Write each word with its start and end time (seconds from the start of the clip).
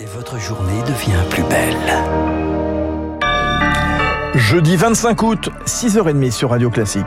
Et 0.00 0.06
votre 0.06 0.38
journée 0.38 0.80
devient 0.82 1.28
plus 1.28 1.42
belle. 1.42 1.74
Jeudi 4.36 4.76
25 4.76 5.22
août, 5.24 5.48
6h30 5.66 6.30
sur 6.30 6.50
Radio 6.50 6.70
Classique. 6.70 7.04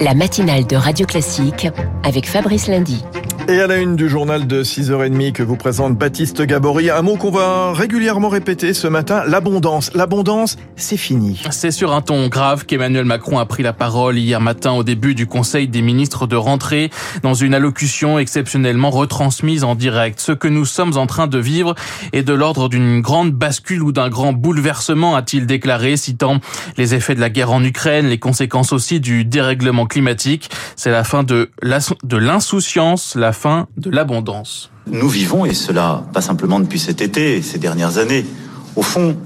La 0.00 0.14
matinale 0.14 0.66
de 0.66 0.76
Radio 0.76 1.04
Classique 1.04 1.68
avec 2.02 2.26
Fabrice 2.26 2.68
Lundy. 2.68 3.04
Et 3.50 3.62
à 3.62 3.66
la 3.66 3.78
une 3.78 3.96
du 3.96 4.10
journal 4.10 4.46
de 4.46 4.62
6h30 4.62 5.32
que 5.32 5.42
vous 5.42 5.56
présente 5.56 5.96
Baptiste 5.96 6.42
Gabory, 6.42 6.90
un 6.90 7.00
mot 7.00 7.16
qu'on 7.16 7.30
va 7.30 7.72
régulièrement 7.72 8.28
répéter 8.28 8.74
ce 8.74 8.86
matin, 8.88 9.22
l'abondance. 9.26 9.90
L'abondance, 9.94 10.58
c'est 10.76 10.98
fini. 10.98 11.40
C'est 11.50 11.70
sur 11.70 11.94
un 11.94 12.02
ton 12.02 12.28
grave 12.28 12.66
qu'Emmanuel 12.66 13.06
Macron 13.06 13.38
a 13.38 13.46
pris 13.46 13.62
la 13.62 13.72
parole 13.72 14.18
hier 14.18 14.42
matin 14.42 14.72
au 14.72 14.84
début 14.84 15.14
du 15.14 15.26
Conseil 15.26 15.66
des 15.66 15.80
ministres 15.80 16.26
de 16.26 16.36
rentrée 16.36 16.90
dans 17.22 17.32
une 17.32 17.54
allocution 17.54 18.18
exceptionnellement 18.18 18.90
retransmise 18.90 19.64
en 19.64 19.74
direct. 19.74 20.20
Ce 20.20 20.32
que 20.32 20.48
nous 20.48 20.66
sommes 20.66 20.98
en 20.98 21.06
train 21.06 21.26
de 21.26 21.38
vivre 21.38 21.74
est 22.12 22.24
de 22.24 22.34
l'ordre 22.34 22.68
d'une 22.68 23.00
grande 23.00 23.32
bascule 23.32 23.82
ou 23.82 23.92
d'un 23.92 24.10
grand 24.10 24.34
bouleversement, 24.34 25.16
a-t-il 25.16 25.46
déclaré, 25.46 25.96
citant 25.96 26.40
les 26.76 26.94
effets 26.94 27.14
de 27.14 27.20
la 27.20 27.30
guerre 27.30 27.50
en 27.50 27.64
Ukraine, 27.64 28.08
les 28.08 28.18
conséquences 28.18 28.74
aussi 28.74 29.00
du 29.00 29.24
dérèglement 29.24 29.86
climatique. 29.86 30.50
C'est 30.76 30.90
la 30.90 31.02
fin 31.02 31.22
de 31.22 31.50
l'insouciance, 31.62 33.14
la 33.14 33.32
fin 33.38 33.68
de 33.76 33.88
l'abondance. 33.88 34.70
Nous 34.90 35.08
vivons, 35.08 35.46
et 35.46 35.54
cela 35.54 36.04
pas 36.12 36.20
simplement 36.20 36.58
depuis 36.58 36.80
cet 36.80 37.00
été, 37.00 37.40
ces 37.40 37.58
dernières 37.58 37.98
années, 37.98 38.26
au 38.74 38.82
fond, 38.82 39.16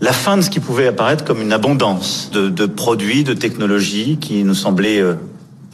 la 0.00 0.12
fin 0.12 0.38
de 0.38 0.42
ce 0.42 0.48
qui 0.48 0.58
pouvait 0.58 0.86
apparaître 0.86 1.22
comme 1.24 1.42
une 1.42 1.52
abondance 1.52 2.30
de, 2.32 2.48
de 2.48 2.64
produits, 2.64 3.24
de 3.24 3.34
technologies 3.34 4.16
qui 4.16 4.42
nous 4.42 4.54
semblaient 4.54 5.00
euh, 5.00 5.16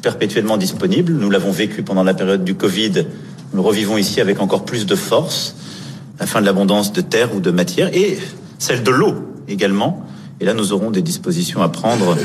perpétuellement 0.02 0.56
disponibles. 0.56 1.12
Nous 1.12 1.30
l'avons 1.30 1.52
vécu 1.52 1.84
pendant 1.84 2.02
la 2.02 2.14
période 2.14 2.42
du 2.42 2.56
Covid, 2.56 3.06
nous 3.52 3.62
le 3.62 3.66
revivons 3.66 3.96
ici 3.96 4.20
avec 4.20 4.40
encore 4.40 4.64
plus 4.64 4.84
de 4.84 4.96
force, 4.96 5.54
la 6.18 6.26
fin 6.26 6.40
de 6.40 6.46
l'abondance 6.46 6.92
de 6.92 7.00
terre 7.00 7.32
ou 7.34 7.38
de 7.38 7.52
matière, 7.52 7.94
et 7.94 8.18
celle 8.58 8.82
de 8.82 8.90
l'eau 8.90 9.14
également. 9.46 10.04
Et 10.40 10.44
là, 10.44 10.52
nous 10.52 10.72
aurons 10.72 10.90
des 10.90 11.02
dispositions 11.02 11.62
à 11.62 11.68
prendre 11.68 12.16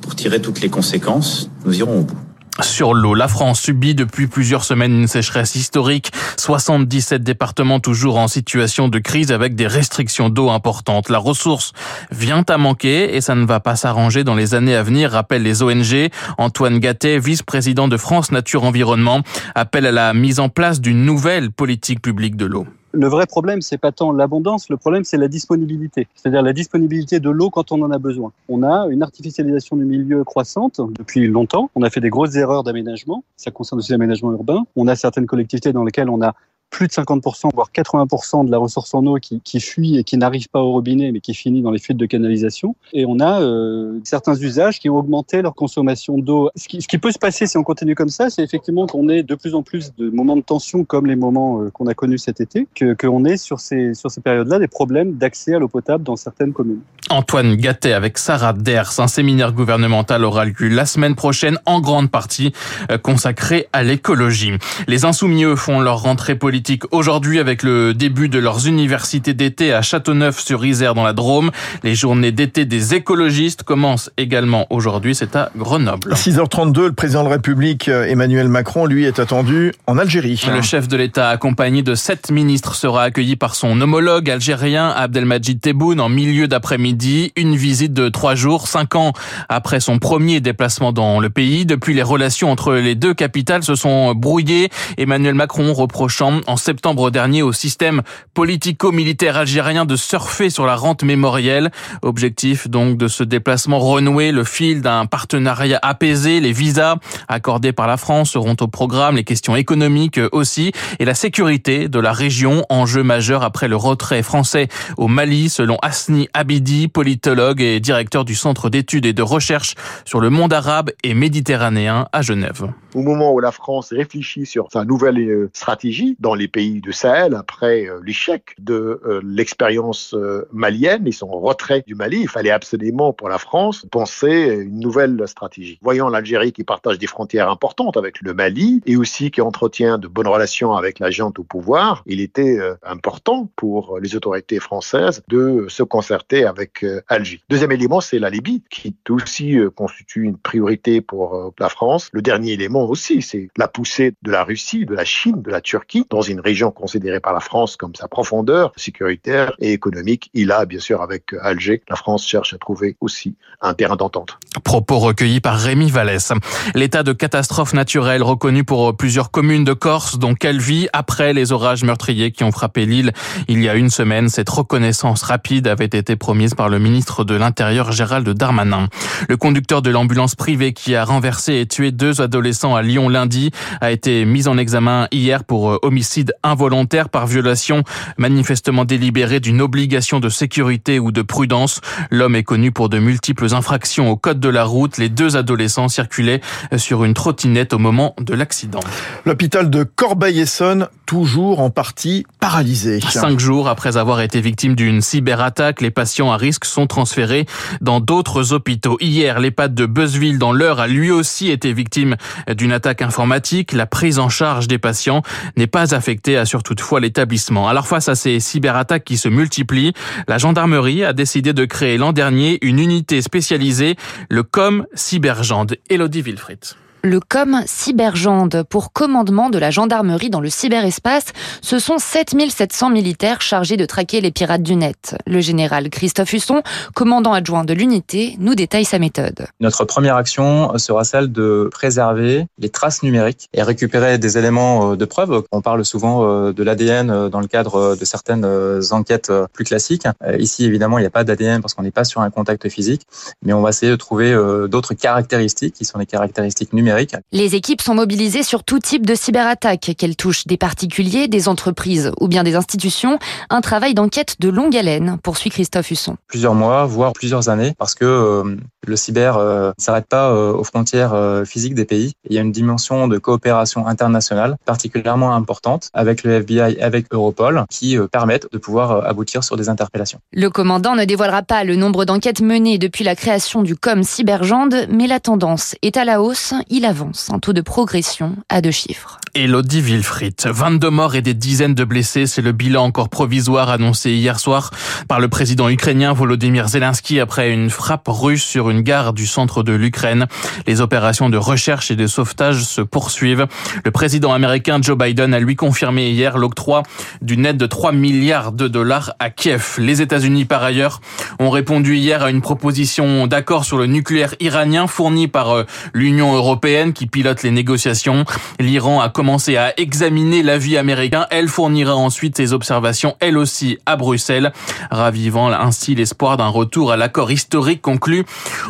pour 0.00 0.16
tirer 0.16 0.40
toutes 0.40 0.60
les 0.60 0.68
conséquences. 0.68 1.48
Nous 1.64 1.78
irons 1.78 2.00
au 2.00 2.02
bout. 2.02 2.29
Sur 2.62 2.94
l'eau, 2.94 3.14
la 3.14 3.28
France 3.28 3.60
subit 3.60 3.94
depuis 3.94 4.26
plusieurs 4.26 4.64
semaines 4.64 4.92
une 4.92 5.08
sécheresse 5.08 5.54
historique. 5.54 6.10
77 6.36 7.22
départements 7.22 7.80
toujours 7.80 8.18
en 8.18 8.28
situation 8.28 8.88
de 8.88 8.98
crise 8.98 9.32
avec 9.32 9.54
des 9.54 9.66
restrictions 9.66 10.28
d'eau 10.28 10.50
importantes. 10.50 11.08
La 11.08 11.18
ressource 11.18 11.72
vient 12.10 12.44
à 12.48 12.58
manquer 12.58 13.14
et 13.16 13.20
ça 13.20 13.34
ne 13.34 13.46
va 13.46 13.60
pas 13.60 13.76
s'arranger 13.76 14.24
dans 14.24 14.34
les 14.34 14.54
années 14.54 14.76
à 14.76 14.82
venir, 14.82 15.12
rappellent 15.12 15.42
les 15.42 15.62
ONG. 15.62 16.10
Antoine 16.38 16.78
Gattet, 16.78 17.18
vice-président 17.18 17.88
de 17.88 17.96
France 17.96 18.32
Nature 18.32 18.64
Environnement, 18.64 19.20
appelle 19.54 19.86
à 19.86 19.92
la 19.92 20.12
mise 20.14 20.40
en 20.40 20.48
place 20.48 20.80
d'une 20.80 21.04
nouvelle 21.04 21.50
politique 21.50 22.02
publique 22.02 22.36
de 22.36 22.46
l'eau. 22.46 22.66
Le 22.92 23.06
vrai 23.06 23.26
problème, 23.26 23.62
c'est 23.62 23.78
pas 23.78 23.92
tant 23.92 24.10
l'abondance, 24.10 24.68
le 24.68 24.76
problème, 24.76 25.04
c'est 25.04 25.16
la 25.16 25.28
disponibilité. 25.28 26.08
C'est-à-dire 26.16 26.42
la 26.42 26.52
disponibilité 26.52 27.20
de 27.20 27.30
l'eau 27.30 27.48
quand 27.48 27.70
on 27.70 27.80
en 27.82 27.90
a 27.92 27.98
besoin. 27.98 28.32
On 28.48 28.64
a 28.64 28.88
une 28.88 29.04
artificialisation 29.04 29.76
du 29.76 29.84
milieu 29.84 30.24
croissante 30.24 30.80
depuis 30.98 31.28
longtemps. 31.28 31.70
On 31.76 31.82
a 31.82 31.90
fait 31.90 32.00
des 32.00 32.10
grosses 32.10 32.34
erreurs 32.34 32.64
d'aménagement. 32.64 33.22
Ça 33.36 33.52
concerne 33.52 33.78
aussi 33.78 33.92
l'aménagement 33.92 34.32
urbain. 34.32 34.64
On 34.74 34.88
a 34.88 34.96
certaines 34.96 35.26
collectivités 35.26 35.72
dans 35.72 35.84
lesquelles 35.84 36.10
on 36.10 36.20
a 36.20 36.34
plus 36.70 36.86
de 36.86 36.92
50%, 36.92 37.50
voire 37.54 37.70
80% 37.74 38.46
de 38.46 38.50
la 38.50 38.58
ressource 38.58 38.94
en 38.94 39.04
eau 39.06 39.16
qui, 39.16 39.40
qui 39.42 39.60
fuit 39.60 39.98
et 39.98 40.04
qui 40.04 40.16
n'arrive 40.16 40.48
pas 40.48 40.60
au 40.60 40.72
robinet, 40.72 41.10
mais 41.12 41.20
qui 41.20 41.34
finit 41.34 41.62
dans 41.62 41.70
les 41.70 41.78
fuites 41.78 41.96
de 41.96 42.06
canalisation. 42.06 42.76
Et 42.92 43.04
on 43.06 43.18
a 43.18 43.40
euh, 43.40 43.98
certains 44.04 44.36
usages 44.36 44.78
qui 44.78 44.88
ont 44.88 44.96
augmenté 44.96 45.42
leur 45.42 45.54
consommation 45.54 46.18
d'eau. 46.18 46.50
Ce 46.54 46.68
qui, 46.68 46.98
peut 46.98 47.10
se 47.10 47.18
passer 47.18 47.46
si 47.46 47.56
on 47.56 47.62
continue 47.62 47.94
comme 47.94 48.08
ça, 48.08 48.30
c'est 48.30 48.42
effectivement 48.42 48.86
qu'on 48.86 49.08
ait 49.08 49.22
de 49.22 49.34
plus 49.34 49.54
en 49.54 49.62
plus 49.62 49.94
de 49.96 50.10
moments 50.10 50.36
de 50.36 50.42
tension, 50.42 50.84
comme 50.84 51.06
les 51.06 51.16
moments 51.16 51.62
euh, 51.62 51.70
qu'on 51.70 51.86
a 51.86 51.94
connus 51.94 52.18
cet 52.18 52.40
été, 52.40 52.68
qu'on 52.98 53.24
ait 53.24 53.36
sur 53.36 53.58
ces, 53.58 53.94
sur 53.94 54.10
ces 54.10 54.20
périodes-là 54.20 54.58
des 54.58 54.68
problèmes 54.68 55.14
d'accès 55.14 55.54
à 55.54 55.58
l'eau 55.58 55.68
potable 55.68 56.04
dans 56.04 56.16
certaines 56.16 56.52
communes. 56.52 56.80
Antoine 57.08 57.56
Gattet 57.56 57.92
avec 57.92 58.18
Sarah 58.18 58.52
Ders, 58.52 59.00
un 59.00 59.08
séminaire 59.08 59.52
gouvernemental 59.52 60.24
aura 60.24 60.44
lieu 60.44 60.68
la 60.68 60.86
semaine 60.86 61.16
prochaine, 61.16 61.58
en 61.66 61.80
grande 61.80 62.10
partie 62.10 62.52
euh, 62.90 62.98
consacré 62.98 63.66
à 63.72 63.82
l'écologie. 63.82 64.52
Les 64.86 65.04
insoumis, 65.04 65.40
font 65.56 65.80
leur 65.80 66.02
rentrée 66.02 66.34
politique 66.34 66.59
aujourd'hui 66.90 67.38
avec 67.38 67.62
le 67.62 67.94
début 67.94 68.28
de 68.28 68.38
leurs 68.38 68.66
universités 68.66 69.34
d'été 69.34 69.72
à 69.72 69.82
Châteauneuf-sur-Isère 69.82 70.94
dans 70.94 71.04
la 71.04 71.12
Drôme. 71.12 71.50
Les 71.82 71.94
journées 71.94 72.32
d'été 72.32 72.64
des 72.64 72.94
écologistes 72.94 73.62
commencent 73.62 74.10
également 74.16 74.66
aujourd'hui, 74.70 75.14
c'est 75.14 75.36
à 75.36 75.50
Grenoble. 75.56 76.12
6h32, 76.12 76.86
le 76.86 76.92
président 76.92 77.20
de 77.24 77.28
la 77.28 77.34
République 77.36 77.88
Emmanuel 77.88 78.48
Macron, 78.48 78.86
lui, 78.86 79.04
est 79.04 79.18
attendu 79.18 79.72
en 79.86 79.98
Algérie. 79.98 80.40
Le 80.52 80.62
chef 80.62 80.88
de 80.88 80.96
l'État, 80.96 81.28
accompagné 81.28 81.82
de 81.82 81.94
sept 81.94 82.30
ministres, 82.30 82.74
sera 82.74 83.04
accueilli 83.04 83.36
par 83.36 83.54
son 83.54 83.80
homologue 83.80 84.30
algérien 84.30 84.90
Abdelmajid 84.90 85.60
Tebboune 85.60 86.00
en 86.00 86.08
milieu 86.08 86.48
d'après-midi. 86.48 87.32
Une 87.36 87.56
visite 87.56 87.92
de 87.92 88.08
trois 88.08 88.34
jours, 88.34 88.68
cinq 88.68 88.94
ans 88.94 89.12
après 89.48 89.80
son 89.80 89.98
premier 89.98 90.40
déplacement 90.40 90.92
dans 90.92 91.20
le 91.20 91.30
pays. 91.30 91.66
Depuis, 91.66 91.94
les 91.94 92.02
relations 92.02 92.50
entre 92.50 92.74
les 92.74 92.94
deux 92.94 93.14
capitales 93.14 93.62
se 93.62 93.74
sont 93.74 94.14
brouillées. 94.14 94.70
Emmanuel 94.98 95.34
Macron 95.34 95.72
reprochant 95.72 96.40
en 96.50 96.56
septembre 96.56 97.12
dernier 97.12 97.42
au 97.42 97.52
système 97.52 98.02
politico-militaire 98.34 99.36
algérien 99.36 99.84
de 99.84 99.94
surfer 99.94 100.50
sur 100.50 100.66
la 100.66 100.74
rente 100.74 101.04
mémorielle. 101.04 101.70
Objectif 102.02 102.68
donc 102.68 102.98
de 102.98 103.06
ce 103.06 103.22
déplacement 103.22 103.78
renouer 103.78 104.32
le 104.32 104.42
fil 104.42 104.82
d'un 104.82 105.06
partenariat 105.06 105.78
apaisé. 105.80 106.40
Les 106.40 106.50
visas 106.50 106.96
accordés 107.28 107.72
par 107.72 107.86
la 107.86 107.96
France 107.96 108.32
seront 108.32 108.56
au 108.60 108.66
programme, 108.66 109.14
les 109.14 109.22
questions 109.22 109.54
économiques 109.54 110.18
aussi 110.32 110.72
et 110.98 111.04
la 111.04 111.14
sécurité 111.14 111.88
de 111.88 112.00
la 112.00 112.12
région, 112.12 112.64
enjeu 112.68 113.04
majeur 113.04 113.44
après 113.44 113.68
le 113.68 113.76
retrait 113.76 114.24
français 114.24 114.66
au 114.96 115.06
Mali 115.06 115.50
selon 115.50 115.76
Asni 115.82 116.28
Abidi, 116.34 116.88
politologue 116.88 117.60
et 117.60 117.78
directeur 117.78 118.24
du 118.24 118.34
Centre 118.34 118.70
d'études 118.70 119.06
et 119.06 119.12
de 119.12 119.22
recherche 119.22 119.76
sur 120.04 120.20
le 120.20 120.30
monde 120.30 120.52
arabe 120.52 120.90
et 121.04 121.14
méditerranéen 121.14 122.08
à 122.12 122.22
Genève. 122.22 122.72
Au 122.94 123.02
moment 123.02 123.32
où 123.32 123.38
la 123.38 123.52
France 123.52 123.92
réfléchit 123.92 124.46
sur 124.46 124.66
sa 124.72 124.84
nouvelle 124.84 125.18
euh, 125.20 125.50
stratégie 125.52 126.16
dans 126.18 126.34
les 126.40 126.48
pays 126.48 126.80
du 126.80 126.92
Sahel 126.92 127.34
après 127.34 127.86
euh, 127.86 128.00
l'échec 128.04 128.54
de 128.58 129.00
euh, 129.04 129.20
l'expérience 129.22 130.14
euh, 130.14 130.48
malienne 130.52 131.06
et 131.06 131.12
son 131.12 131.28
retrait 131.28 131.84
du 131.86 131.94
Mali. 131.94 132.20
Il 132.22 132.28
fallait 132.28 132.50
absolument 132.50 133.12
pour 133.12 133.28
la 133.28 133.38
France 133.38 133.86
penser 133.90 134.58
une 134.62 134.80
nouvelle 134.80 135.22
stratégie. 135.26 135.78
Voyant 135.82 136.08
l'Algérie 136.08 136.52
qui 136.52 136.64
partage 136.64 136.98
des 136.98 137.06
frontières 137.06 137.50
importantes 137.50 137.96
avec 137.96 138.20
le 138.22 138.34
Mali 138.34 138.80
et 138.86 138.96
aussi 138.96 139.30
qui 139.30 139.40
entretient 139.40 139.98
de 139.98 140.08
bonnes 140.08 140.28
relations 140.28 140.72
avec 140.72 140.98
la 140.98 141.10
junte 141.10 141.38
au 141.38 141.44
pouvoir, 141.44 142.02
il 142.06 142.20
était 142.20 142.58
important 142.82 143.50
pour 143.56 143.98
les 143.98 144.16
autorités 144.16 144.60
françaises 144.60 145.22
de 145.28 145.66
se 145.68 145.82
concerter 145.82 146.44
avec 146.44 146.84
Alger. 147.08 147.40
Deuxième 147.50 147.72
élément, 147.72 148.00
c'est 148.00 148.18
la 148.18 148.30
Libye 148.30 148.62
qui 148.70 148.94
aussi 149.10 149.58
constitue 149.74 150.24
une 150.24 150.38
priorité 150.38 151.00
pour 151.00 151.52
la 151.58 151.68
France. 151.68 152.08
Le 152.12 152.22
dernier 152.22 152.52
élément 152.52 152.88
aussi, 152.88 153.20
c'est 153.22 153.48
la 153.56 153.68
poussée 153.68 154.14
de 154.22 154.30
la 154.30 154.44
Russie, 154.44 154.86
de 154.86 154.94
la 154.94 155.04
Chine, 155.04 155.42
de 155.42 155.50
la 155.50 155.60
Turquie 155.60 156.06
dans 156.08 156.22
une 156.32 156.40
région 156.40 156.70
considérée 156.70 157.20
par 157.20 157.32
la 157.32 157.40
France 157.40 157.76
comme 157.76 157.94
sa 157.94 158.08
profondeur 158.08 158.72
sécuritaire 158.76 159.52
et 159.58 159.72
économique. 159.72 160.30
Il 160.34 160.52
a, 160.52 160.64
bien 160.64 160.80
sûr, 160.80 161.02
avec 161.02 161.34
Alger, 161.42 161.82
la 161.88 161.96
France 161.96 162.26
cherche 162.26 162.54
à 162.54 162.58
trouver 162.58 162.96
aussi 163.00 163.34
un 163.60 163.74
terrain 163.74 163.96
d'entente. 163.96 164.38
Propos 164.64 164.98
recueillis 164.98 165.40
par 165.40 165.58
Rémi 165.58 165.90
Vallès. 165.90 166.32
L'état 166.74 167.02
de 167.02 167.12
catastrophe 167.12 167.74
naturelle 167.74 168.22
reconnu 168.22 168.64
pour 168.64 168.96
plusieurs 168.96 169.30
communes 169.30 169.64
de 169.64 169.72
Corse, 169.72 170.18
dont 170.18 170.34
Calvi, 170.34 170.88
après 170.92 171.32
les 171.32 171.52
orages 171.52 171.84
meurtriers 171.84 172.32
qui 172.32 172.44
ont 172.44 172.52
frappé 172.52 172.86
l'île 172.86 173.12
il 173.48 173.62
y 173.62 173.68
a 173.68 173.74
une 173.74 173.90
semaine. 173.90 174.28
Cette 174.28 174.48
reconnaissance 174.48 175.22
rapide 175.22 175.66
avait 175.66 175.84
été 175.84 176.16
promise 176.16 176.54
par 176.54 176.68
le 176.68 176.78
ministre 176.78 177.24
de 177.24 177.34
l'Intérieur 177.34 177.92
Gérald 177.92 178.28
Darmanin. 178.28 178.88
Le 179.28 179.36
conducteur 179.36 179.82
de 179.82 179.90
l'ambulance 179.90 180.34
privée 180.34 180.72
qui 180.72 180.94
a 180.94 181.04
renversé 181.04 181.60
et 181.60 181.66
tué 181.66 181.92
deux 181.92 182.20
adolescents 182.20 182.74
à 182.74 182.82
Lyon 182.82 183.08
lundi 183.08 183.50
a 183.80 183.90
été 183.90 184.24
mis 184.24 184.48
en 184.48 184.58
examen 184.58 185.08
hier 185.12 185.44
pour 185.44 185.78
homicide 185.82 186.19
involontaire 186.42 187.08
par 187.08 187.26
violation 187.26 187.84
manifestement 188.18 188.84
délibérée 188.84 189.40
d'une 189.40 189.60
obligation 189.60 190.20
de 190.20 190.28
sécurité 190.28 190.98
ou 190.98 191.12
de 191.12 191.22
prudence. 191.22 191.80
L'homme 192.10 192.36
est 192.36 192.42
connu 192.42 192.72
pour 192.72 192.88
de 192.88 192.98
multiples 192.98 193.54
infractions 193.54 194.10
au 194.10 194.16
code 194.16 194.40
de 194.40 194.48
la 194.48 194.64
route. 194.64 194.98
Les 194.98 195.08
deux 195.08 195.36
adolescents 195.36 195.88
circulaient 195.88 196.40
sur 196.76 197.04
une 197.04 197.14
trottinette 197.14 197.72
au 197.72 197.78
moment 197.78 198.14
de 198.18 198.34
l'accident. 198.34 198.80
L'hôpital 199.24 199.70
de 199.70 199.84
Corbeil-Essonne, 199.84 200.88
toujours 201.06 201.60
en 201.60 201.70
partie 201.70 202.24
paralysé. 202.38 203.00
Cinq 203.00 203.40
jours 203.40 203.68
après 203.68 203.96
avoir 203.96 204.20
été 204.20 204.40
victime 204.40 204.74
d'une 204.74 205.00
cyberattaque, 205.00 205.80
les 205.80 205.90
patients 205.90 206.30
à 206.32 206.36
risque 206.36 206.64
sont 206.64 206.86
transférés 206.86 207.46
dans 207.80 208.00
d'autres 208.00 208.52
hôpitaux. 208.52 208.96
Hier, 209.00 209.40
l'EHPAD 209.40 209.74
de 209.74 209.86
Beuzeville 209.86 210.38
dans 210.38 210.52
l'heure 210.52 210.80
a 210.80 210.86
lui 210.86 211.10
aussi 211.10 211.50
été 211.50 211.72
victime 211.72 212.16
d'une 212.48 212.72
attaque 212.72 213.02
informatique. 213.02 213.72
La 213.72 213.86
prise 213.86 214.18
en 214.18 214.28
charge 214.28 214.68
des 214.68 214.78
patients 214.78 215.22
n'est 215.56 215.66
pas 215.66 215.94
affectée 215.94 216.09
assure 216.36 216.62
toutefois 216.62 217.00
l'établissement. 217.00 217.68
Alors 217.68 217.86
face 217.86 218.08
à 218.08 218.14
ces 218.14 218.40
cyberattaques 218.40 219.04
qui 219.04 219.16
se 219.16 219.28
multiplient, 219.28 219.92
la 220.28 220.38
gendarmerie 220.38 221.04
a 221.04 221.12
décidé 221.12 221.52
de 221.52 221.64
créer 221.64 221.98
l'an 221.98 222.12
dernier 222.12 222.58
une 222.62 222.78
unité 222.78 223.22
spécialisée, 223.22 223.96
le 224.28 224.42
COM 224.42 224.86
Cybergende. 224.94 225.76
Elodie 225.88 226.22
Wilfried. 226.22 226.74
Le 227.02 227.18
COM 227.18 227.62
Cybergende 227.64 228.62
pour 228.68 228.92
commandement 228.92 229.48
de 229.48 229.58
la 229.58 229.70
gendarmerie 229.70 230.28
dans 230.28 230.42
le 230.42 230.50
cyberespace, 230.50 231.32
ce 231.62 231.78
sont 231.78 231.96
7700 231.98 232.90
militaires 232.90 233.40
chargés 233.40 233.78
de 233.78 233.86
traquer 233.86 234.20
les 234.20 234.30
pirates 234.30 234.62
du 234.62 234.76
net. 234.76 235.16
Le 235.26 235.40
général 235.40 235.88
Christophe 235.88 236.34
Husson, 236.34 236.62
commandant 236.94 237.32
adjoint 237.32 237.64
de 237.64 237.72
l'unité, 237.72 238.36
nous 238.38 238.54
détaille 238.54 238.84
sa 238.84 238.98
méthode. 238.98 239.46
Notre 239.60 239.86
première 239.86 240.16
action 240.16 240.76
sera 240.76 241.04
celle 241.04 241.32
de 241.32 241.70
préserver 241.72 242.44
les 242.58 242.68
traces 242.68 243.02
numériques 243.02 243.48
et 243.54 243.62
récupérer 243.62 244.18
des 244.18 244.36
éléments 244.36 244.94
de 244.94 245.04
preuve. 245.06 245.44
On 245.52 245.62
parle 245.62 245.86
souvent 245.86 246.52
de 246.52 246.62
l'ADN 246.62 247.30
dans 247.30 247.40
le 247.40 247.46
cadre 247.46 247.96
de 247.96 248.04
certaines 248.04 248.46
enquêtes 248.90 249.32
plus 249.54 249.64
classiques. 249.64 250.04
Ici, 250.38 250.66
évidemment, 250.66 250.98
il 250.98 251.02
n'y 251.02 251.06
a 251.06 251.10
pas 251.10 251.24
d'ADN 251.24 251.62
parce 251.62 251.72
qu'on 251.72 251.82
n'est 251.82 251.90
pas 251.90 252.04
sur 252.04 252.20
un 252.20 252.28
contact 252.28 252.68
physique, 252.68 253.06
mais 253.42 253.54
on 253.54 253.62
va 253.62 253.70
essayer 253.70 253.90
de 253.90 253.96
trouver 253.96 254.34
d'autres 254.68 254.92
caractéristiques 254.92 255.74
qui 255.74 255.86
sont 255.86 255.98
les 255.98 256.04
caractéristiques 256.04 256.74
numériques. 256.74 256.89
Les 257.32 257.54
équipes 257.54 257.82
sont 257.82 257.94
mobilisées 257.94 258.42
sur 258.42 258.64
tout 258.64 258.78
type 258.78 259.06
de 259.06 259.14
cyberattaque, 259.14 259.92
qu'elles 259.96 260.16
touchent 260.16 260.46
des 260.46 260.56
particuliers, 260.56 261.28
des 261.28 261.48
entreprises 261.48 262.12
ou 262.20 262.28
bien 262.28 262.42
des 262.42 262.54
institutions. 262.54 263.18
Un 263.50 263.60
travail 263.60 263.94
d'enquête 263.94 264.36
de 264.40 264.48
longue 264.48 264.76
haleine, 264.76 265.18
poursuit 265.22 265.50
Christophe 265.50 265.90
Husson. 265.90 266.16
Plusieurs 266.26 266.54
mois, 266.54 266.86
voire 266.86 267.12
plusieurs 267.12 267.48
années, 267.48 267.74
parce 267.78 267.94
que 267.94 268.04
euh, 268.04 268.56
le 268.86 268.96
cyber 268.96 269.36
euh, 269.36 269.68
ne 269.78 269.82
s'arrête 269.82 270.06
pas 270.06 270.30
euh, 270.30 270.52
aux 270.52 270.64
frontières 270.64 271.14
physiques 271.44 271.74
des 271.74 271.84
pays. 271.84 272.12
Il 272.28 272.34
y 272.34 272.38
a 272.38 272.42
une 272.42 272.52
dimension 272.52 273.08
de 273.08 273.18
coopération 273.18 273.86
internationale 273.86 274.56
particulièrement 274.64 275.34
importante 275.34 275.90
avec 275.92 276.22
le 276.24 276.32
FBI, 276.32 276.80
avec 276.80 277.06
Europol, 277.12 277.64
qui 277.70 277.96
permettent 278.10 278.48
de 278.52 278.58
pouvoir 278.58 279.06
aboutir 279.06 279.44
sur 279.44 279.56
des 279.56 279.68
interpellations. 279.68 280.20
Le 280.32 280.48
commandant 280.50 280.94
ne 280.94 281.04
dévoilera 281.04 281.42
pas 281.42 281.64
le 281.64 281.76
nombre 281.76 282.04
d'enquêtes 282.04 282.40
menées 282.40 282.78
depuis 282.78 283.04
la 283.04 283.14
création 283.14 283.62
du 283.62 283.76
COM 283.76 284.02
Cybergende, 284.02 284.86
mais 284.88 285.06
la 285.06 285.20
tendance 285.20 285.74
est 285.82 285.96
à 285.96 286.04
la 286.04 286.22
hausse. 286.22 286.54
Il 286.68 286.79
avance 286.84 287.30
un 287.30 287.38
taux 287.38 287.52
de 287.52 287.60
progression 287.60 288.36
à 288.48 288.60
deux 288.60 288.70
chiffres. 288.70 289.18
Elodie 289.34 289.80
Wilfried, 289.80 290.34
22 290.44 290.90
morts 290.90 291.14
et 291.14 291.22
des 291.22 291.34
dizaines 291.34 291.74
de 291.74 291.84
blessés, 291.84 292.26
c'est 292.26 292.42
le 292.42 292.50
bilan 292.50 292.84
encore 292.84 293.08
provisoire 293.08 293.70
annoncé 293.70 294.10
hier 294.10 294.40
soir 294.40 294.72
par 295.06 295.20
le 295.20 295.28
président 295.28 295.68
ukrainien 295.68 296.12
Volodymyr 296.12 296.66
Zelensky 296.66 297.20
après 297.20 297.52
une 297.52 297.70
frappe 297.70 298.08
russe 298.08 298.42
sur 298.42 298.70
une 298.70 298.80
gare 298.80 299.12
du 299.12 299.26
centre 299.26 299.62
de 299.62 299.72
l'Ukraine. 299.72 300.26
Les 300.66 300.80
opérations 300.80 301.30
de 301.30 301.36
recherche 301.36 301.92
et 301.92 301.96
de 301.96 302.08
sauvetage 302.08 302.64
se 302.64 302.80
poursuivent. 302.80 303.46
Le 303.84 303.90
président 303.92 304.32
américain 304.32 304.80
Joe 304.82 304.98
Biden 304.98 305.32
a 305.32 305.38
lui 305.38 305.54
confirmé 305.54 306.10
hier 306.10 306.36
l'octroi 306.36 306.82
d'une 307.22 307.46
aide 307.46 307.56
de 307.56 307.66
3 307.66 307.92
milliards 307.92 308.52
de 308.52 308.66
dollars 308.66 309.12
à 309.20 309.30
Kiev. 309.30 309.76
Les 309.78 310.02
États-Unis, 310.02 310.44
par 310.44 310.64
ailleurs, 310.64 311.00
ont 311.38 311.50
répondu 311.50 311.96
hier 311.96 312.24
à 312.24 312.30
une 312.30 312.40
proposition 312.40 313.28
d'accord 313.28 313.64
sur 313.64 313.78
le 313.78 313.86
nucléaire 313.86 314.34
iranien 314.40 314.86
fournie 314.88 315.28
par 315.28 315.50
euh, 315.50 315.64
l'Union 315.94 316.34
européenne 316.34 316.69
qui 316.94 317.06
pilote 317.06 317.42
les 317.42 317.50
négociations. 317.50 318.24
L'Iran 318.58 319.00
a 319.00 319.08
commencé 319.08 319.56
à 319.56 319.78
examiner 319.78 320.42
l'avis 320.42 320.76
américain. 320.76 321.26
Elle 321.30 321.48
fournira 321.48 321.96
ensuite 321.96 322.36
ses 322.36 322.52
observations, 322.52 323.16
elle 323.20 323.36
aussi, 323.36 323.78
à 323.86 323.96
Bruxelles, 323.96 324.52
ravivant 324.90 325.50
ainsi 325.50 325.94
l'espoir 325.94 326.36
d'un 326.36 326.48
retour 326.48 326.92
à 326.92 326.96
l'accord 326.96 327.32
historique 327.32 327.82
conclu 327.82 328.24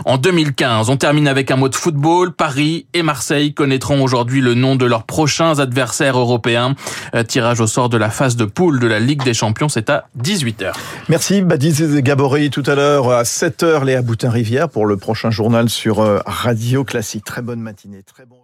en 0.04 0.16
2015. 0.16 0.88
On 0.88 0.96
termine 0.96 1.28
avec 1.28 1.50
un 1.50 1.56
mot 1.56 1.68
de 1.68 1.74
football. 1.74 2.32
Paris 2.32 2.86
et 2.94 3.02
Marseille 3.02 3.52
connaîtront 3.52 4.02
aujourd'hui 4.02 4.40
le 4.40 4.54
nom 4.54 4.76
de 4.76 4.86
leurs 4.86 5.04
prochains 5.04 5.58
adversaires 5.58 6.18
européens. 6.18 6.74
Euh, 7.14 7.22
tirage 7.22 7.60
au 7.60 7.66
sort 7.66 7.88
de 7.88 7.98
la 7.98 8.10
phase 8.10 8.36
de 8.36 8.44
poule 8.44 8.80
de 8.80 8.86
la 8.86 8.98
Ligue 8.98 9.22
des 9.22 9.34
Champions, 9.34 9.68
c'est 9.68 9.90
à 9.90 10.04
18h. 10.20 10.72
Merci 11.08 11.42
Baptiste 11.42 11.96
Gabory. 11.98 12.50
Tout 12.50 12.64
à 12.66 12.74
l'heure 12.74 13.10
à 13.10 13.22
7h, 13.24 13.84
Léa 13.84 14.02
Boutin-Rivière 14.02 14.68
pour 14.68 14.86
le 14.86 14.96
prochain 14.96 15.30
journal 15.30 15.68
sur 15.68 16.00
euh, 16.00 16.20
Radio 16.26 16.84
Classique. 16.84 17.24
Très 17.24 17.42
bonne 17.42 17.60
matinée. 17.90 18.02
Très 18.04 18.26
bon 18.26 18.39